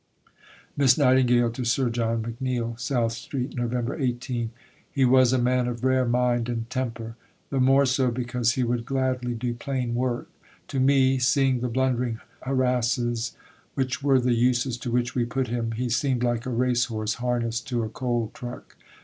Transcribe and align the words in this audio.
(Miss 0.75 0.97
Nightingale 0.97 1.51
to 1.51 1.63
Sir 1.63 1.91
John 1.91 2.23
McNeill.) 2.23 2.73
SOUTH 2.79 3.11
STREET, 3.11 3.55
Nov. 3.55 3.75
18.... 3.91 4.49
He 4.89 5.05
was 5.05 5.31
a 5.31 5.37
man 5.37 5.67
of 5.67 5.83
rare 5.83 6.05
mind 6.07 6.49
and 6.49 6.67
temper. 6.71 7.17
The 7.51 7.59
more 7.59 7.85
so 7.85 8.09
because 8.09 8.53
he 8.53 8.63
would 8.63 8.83
gladly 8.87 9.35
do 9.35 9.53
"plain 9.53 9.93
work." 9.93 10.27
To 10.69 10.79
me, 10.79 11.19
seeing 11.19 11.59
the 11.59 11.69
blundering 11.69 12.19
harasses 12.41 13.37
which 13.75 14.01
were 14.01 14.19
the 14.19 14.33
uses 14.33 14.75
to 14.79 14.89
which 14.89 15.13
we 15.13 15.23
put 15.23 15.49
him, 15.49 15.73
he 15.73 15.87
seemed 15.87 16.23
like 16.23 16.47
a 16.47 16.49
race 16.49 16.85
horse 16.85 17.13
harnessed 17.21 17.67
to 17.67 17.83
a 17.83 17.89
coal 17.89 18.31
truck. 18.33 18.75